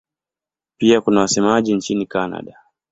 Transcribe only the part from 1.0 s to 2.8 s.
kuna wasemaji nchini Kanada.